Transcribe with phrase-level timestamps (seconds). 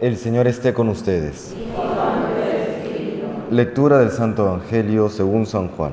[0.00, 1.54] El Señor esté con ustedes.
[3.50, 5.92] Lectura del Santo Evangelio según San Juan.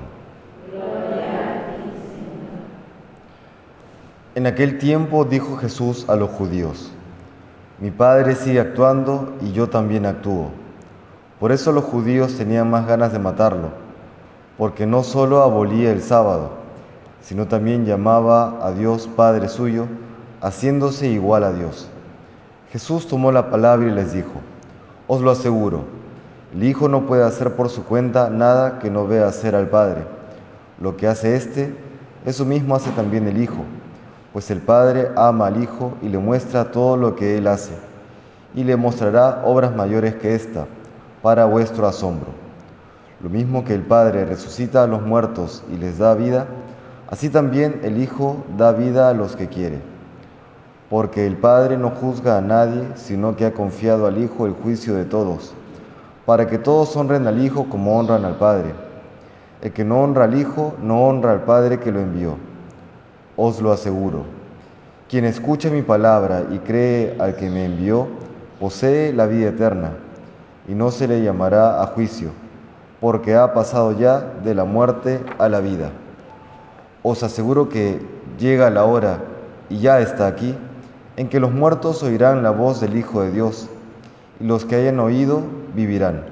[4.36, 6.92] En aquel tiempo dijo Jesús a los judíos,
[7.80, 10.50] mi Padre sigue actuando y yo también actúo.
[11.40, 13.70] Por eso los judíos tenían más ganas de matarlo,
[14.58, 16.52] porque no solo abolía el sábado,
[17.22, 19.88] sino también llamaba a Dios Padre suyo,
[20.42, 21.90] haciéndose igual a Dios.
[22.72, 24.42] Jesús tomó la palabra y les dijo,
[25.08, 25.86] os lo aseguro,
[26.54, 30.04] el Hijo no puede hacer por su cuenta nada que no vea hacer al Padre.
[30.80, 31.74] Lo que hace éste,
[32.28, 33.64] eso mismo hace también el Hijo,
[34.34, 37.74] pues el Padre ama al Hijo y le muestra todo lo que Él hace,
[38.54, 40.68] y le mostrará obras mayores que ésta,
[41.24, 42.30] para vuestro asombro.
[43.24, 46.46] Lo mismo que el Padre resucita a los muertos y les da vida,
[47.10, 49.89] así también el Hijo da vida a los que quiere
[50.90, 54.96] porque el Padre no juzga a nadie, sino que ha confiado al Hijo el juicio
[54.96, 55.54] de todos,
[56.26, 58.74] para que todos honren al Hijo como honran al Padre.
[59.62, 62.38] El que no honra al Hijo, no honra al Padre que lo envió.
[63.36, 64.24] Os lo aseguro.
[65.08, 68.08] Quien escucha mi palabra y cree al que me envió,
[68.60, 69.92] posee la vida eterna,
[70.68, 72.30] y no se le llamará a juicio,
[73.00, 75.92] porque ha pasado ya de la muerte a la vida.
[77.02, 78.00] Os aseguro que
[78.40, 79.20] llega la hora,
[79.70, 80.56] y ya está aquí,
[81.20, 83.68] en que los muertos oirán la voz del Hijo de Dios,
[84.40, 85.42] y los que hayan oído
[85.76, 86.24] vivirán.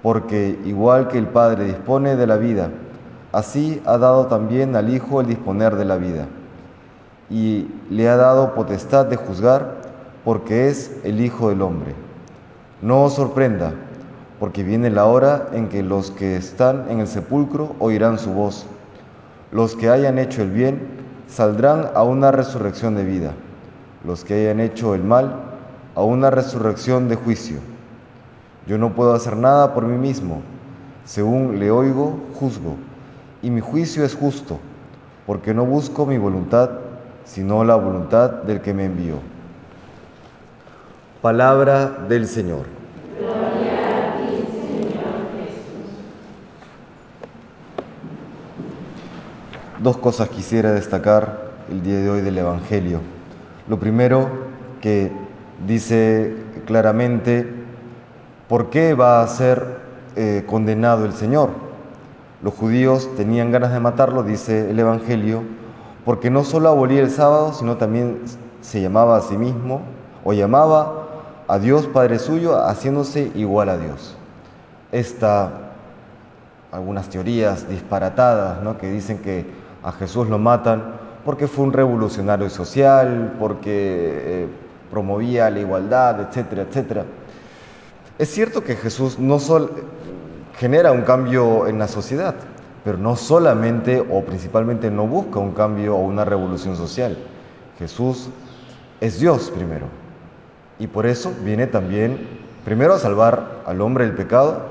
[0.00, 2.70] Porque igual que el Padre dispone de la vida,
[3.32, 6.28] así ha dado también al Hijo el disponer de la vida.
[7.30, 9.74] Y le ha dado potestad de juzgar,
[10.24, 11.92] porque es el Hijo del Hombre.
[12.82, 13.72] No os sorprenda,
[14.38, 18.66] porque viene la hora en que los que están en el sepulcro oirán su voz.
[19.50, 20.80] Los que hayan hecho el bien
[21.26, 23.34] saldrán a una resurrección de vida
[24.06, 25.34] los que hayan hecho el mal
[25.96, 27.58] a una resurrección de juicio.
[28.66, 30.42] Yo no puedo hacer nada por mí mismo.
[31.04, 32.76] Según le oigo, juzgo.
[33.42, 34.58] Y mi juicio es justo,
[35.26, 36.70] porque no busco mi voluntad,
[37.24, 39.16] sino la voluntad del que me envió.
[41.20, 42.66] Palabra del Señor.
[49.80, 53.15] Dos cosas quisiera destacar el día de hoy del Evangelio.
[53.68, 54.28] Lo primero
[54.80, 55.10] que
[55.66, 57.52] dice claramente
[58.48, 59.78] por qué va a ser
[60.14, 61.50] eh, condenado el Señor.
[62.42, 65.42] Los judíos tenían ganas de matarlo, dice el Evangelio,
[66.04, 68.20] porque no solo abolía el sábado, sino también
[68.60, 69.82] se llamaba a sí mismo
[70.22, 71.06] o llamaba
[71.48, 74.16] a Dios Padre suyo haciéndose igual a Dios.
[74.92, 75.50] Esta,
[76.70, 78.78] algunas teorías disparatadas ¿no?
[78.78, 79.44] que dicen que
[79.82, 84.46] a Jesús lo matan porque fue un revolucionario social, porque eh,
[84.92, 87.04] promovía la igualdad, etcétera, etcétera.
[88.16, 89.70] Es cierto que Jesús no solo
[90.56, 92.36] genera un cambio en la sociedad,
[92.84, 97.18] pero no solamente o principalmente no busca un cambio o una revolución social.
[97.80, 98.28] Jesús
[99.00, 99.86] es Dios primero.
[100.78, 102.20] Y por eso viene también
[102.64, 104.62] primero a salvar al hombre del pecado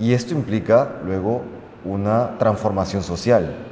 [0.00, 1.42] y esto implica luego
[1.84, 3.71] una transformación social.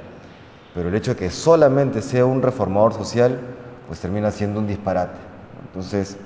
[0.75, 3.41] Pero el hecho de que solamente sea un reformador social,
[3.89, 5.19] pues termina siendo un disparate.
[5.67, 6.17] Entonces,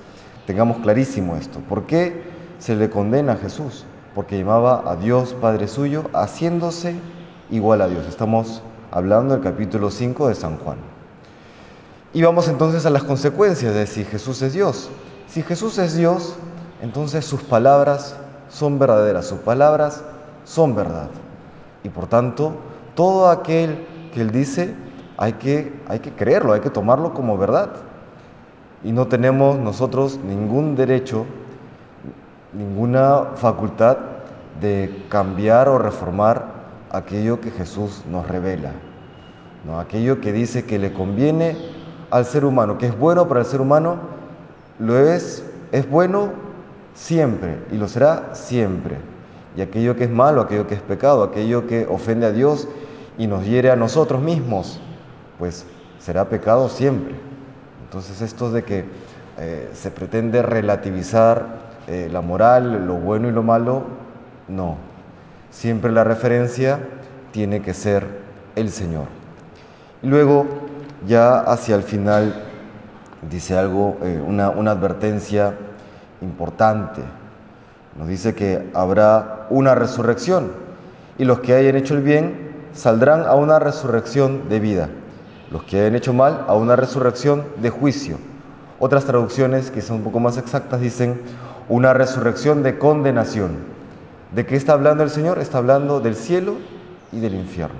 [0.47, 1.61] tengamos clarísimo esto.
[1.61, 2.23] ¿Por qué
[2.59, 3.85] se le condena a Jesús?
[4.15, 6.95] Porque llamaba a Dios Padre suyo haciéndose
[7.51, 8.07] igual a Dios.
[8.07, 10.79] Estamos hablando del capítulo 5 de San Juan.
[12.13, 14.89] Y vamos entonces a las consecuencias de si Jesús es Dios.
[15.27, 16.37] Si Jesús es Dios,
[16.81, 18.15] entonces sus palabras
[18.49, 20.05] son verdaderas, sus palabras
[20.45, 21.09] son verdad.
[21.83, 22.53] Y por tanto,
[22.95, 24.75] todo aquel que Él dice,
[25.19, 27.71] hay que, hay que creerlo, hay que tomarlo como verdad.
[28.83, 31.27] Y no tenemos nosotros ningún derecho,
[32.53, 33.99] ninguna facultad
[34.61, 36.47] de cambiar o reformar
[36.91, 38.73] aquello que Jesús nos revela.
[39.67, 39.81] ¿no?
[39.81, 41.57] Aquello que dice que le conviene
[42.11, 43.97] al ser humano, que es bueno para el ser humano,
[44.79, 46.31] lo es, es bueno
[46.95, 48.97] siempre y lo será siempre.
[49.57, 52.69] Y aquello que es malo, aquello que es pecado, aquello que ofende a Dios
[53.19, 54.81] y nos hiere a nosotros mismos,
[55.39, 55.67] pues
[55.99, 57.15] será pecado siempre.
[57.85, 58.85] Entonces esto de que
[59.39, 63.85] eh, se pretende relativizar eh, la moral, lo bueno y lo malo,
[64.49, 64.77] no.
[65.51, 66.81] Siempre la referencia
[67.31, 68.07] tiene que ser
[68.57, 69.07] el Señor.
[70.03, 70.47] Y luego,
[71.07, 72.43] ya hacia el final,
[73.31, 75.55] dice algo, eh, una, una advertencia
[76.21, 77.01] importante.
[77.97, 80.51] Nos dice que habrá una resurrección
[81.17, 82.44] y los que hayan hecho el bien
[82.75, 84.89] saldrán a una resurrección de vida,
[85.51, 88.19] los que hayan hecho mal a una resurrección de juicio.
[88.79, 91.21] Otras traducciones que son un poco más exactas dicen,
[91.69, 93.57] una resurrección de condenación.
[94.35, 95.39] ¿De qué está hablando el Señor?
[95.39, 96.57] Está hablando del cielo
[97.13, 97.79] y del infierno.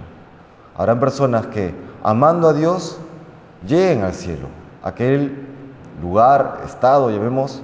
[0.77, 2.99] Habrán personas que, amando a Dios,
[3.67, 4.49] lleguen al cielo,
[4.83, 5.47] aquel
[6.01, 7.63] lugar, estado, llamemos,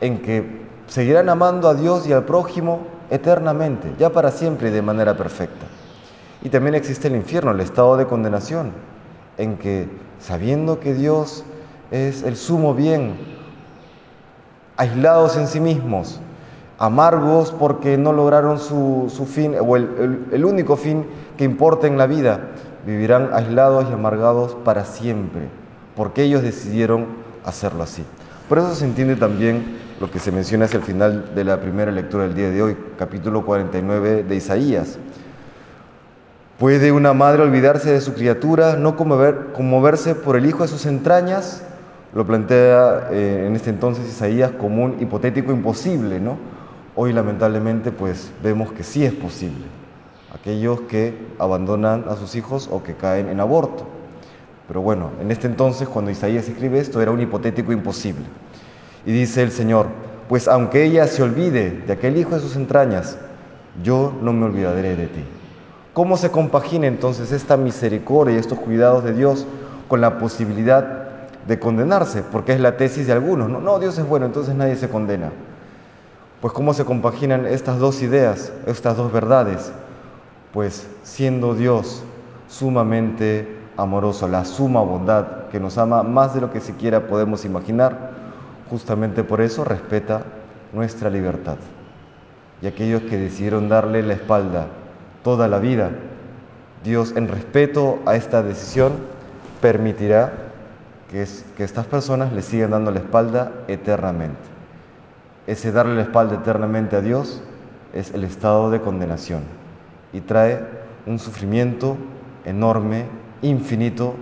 [0.00, 2.80] en que seguirán amando a Dios y al prójimo
[3.10, 5.66] eternamente, ya para siempre y de manera perfecta.
[6.42, 8.72] Y también existe el infierno, el estado de condenación,
[9.38, 9.88] en que
[10.20, 11.44] sabiendo que Dios
[11.90, 13.14] es el sumo bien,
[14.76, 16.20] aislados en sí mismos,
[16.78, 21.06] amargos porque no lograron su, fin o el, el único fin
[21.36, 22.48] que importa en la vida,
[22.86, 25.48] vivirán aislados y amargados para siempre,
[25.96, 27.06] porque ellos decidieron
[27.44, 28.04] hacerlo así.
[28.48, 31.90] Por eso se entiende también lo que se menciona hacia el final de la primera
[31.90, 34.98] lectura del día de hoy, capítulo 49 de Isaías.
[36.58, 41.62] ¿Puede una madre olvidarse de su criatura, no conmoverse por el hijo de sus entrañas?
[42.14, 46.38] Lo plantea eh, en este entonces Isaías como un hipotético imposible, ¿no?
[46.94, 49.66] Hoy lamentablemente pues vemos que sí es posible.
[50.34, 53.86] Aquellos que abandonan a sus hijos o que caen en aborto.
[54.66, 58.24] Pero bueno, en este entonces cuando Isaías escribe esto era un hipotético imposible.
[59.04, 59.88] Y dice el Señor,
[60.26, 63.18] pues aunque ella se olvide de aquel hijo de sus entrañas,
[63.82, 65.24] yo no me olvidaré de ti.
[65.96, 69.46] ¿Cómo se compagina entonces esta misericordia y estos cuidados de Dios
[69.88, 70.84] con la posibilidad
[71.48, 72.22] de condenarse?
[72.22, 73.48] Porque es la tesis de algunos.
[73.48, 75.32] No, no, Dios es bueno, entonces nadie se condena.
[76.42, 79.72] Pues ¿cómo se compaginan estas dos ideas, estas dos verdades?
[80.52, 82.02] Pues siendo Dios
[82.46, 88.10] sumamente amoroso, la suma bondad, que nos ama más de lo que siquiera podemos imaginar,
[88.68, 90.24] justamente por eso respeta
[90.74, 91.56] nuestra libertad.
[92.60, 94.66] Y aquellos que decidieron darle la espalda
[95.26, 95.90] toda la vida.
[96.84, 98.92] Dios, en respeto a esta decisión,
[99.60, 100.32] permitirá
[101.10, 101.22] que,
[101.64, 104.38] estas personas le sigan dando la espalda eternamente.
[105.48, 107.42] Ese darle la espalda eternamente a Dios
[107.92, 109.42] es el estado de condenación
[110.12, 110.64] y trae
[111.06, 111.96] un sufrimiento
[112.44, 113.06] enorme,
[113.42, 114.14] infinito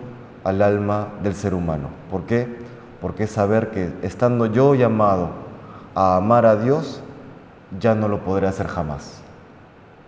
[0.43, 1.91] al alma del ser humano.
[2.11, 2.49] ¿Por qué?
[3.03, 5.33] Porque saber que estando yo llamado
[5.95, 7.03] a amar a Dios,
[7.79, 9.24] ya no lo podré hacer jamás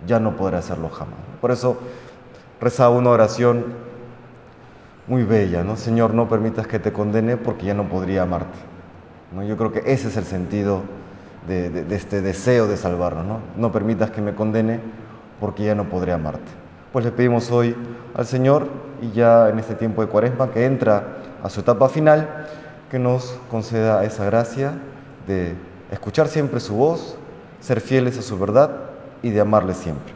[0.06, 1.14] ya no podré hacerlo jamás.
[1.40, 1.78] Por eso
[2.60, 3.64] rezaba una oración
[5.06, 5.76] muy bella, ¿no?
[5.76, 8.58] Señor, no permitas que te condene porque ya no podría amarte.
[9.32, 9.44] ¿no?
[9.44, 10.82] Yo creo que ese es el sentido
[11.46, 13.40] de, este deseo de salvarnos, ¿no?
[13.56, 14.80] No permitas que me condene
[15.40, 16.50] porque ya no podré amarte.
[16.92, 17.76] Pues le pedimos hoy
[18.14, 18.68] al Señor
[19.00, 22.46] y ya en este tiempo de cuaresma que entra a su etapa final,
[22.90, 24.72] que nos conceda esa gracia
[25.26, 25.54] de
[25.90, 27.16] escuchar siempre su voz,
[27.60, 28.95] ser fieles a su verdad
[29.26, 30.12] y de amarle siempre.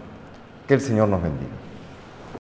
[0.68, 1.59] Que el Señor nos bendiga.